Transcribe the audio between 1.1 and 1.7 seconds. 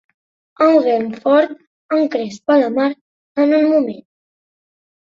fort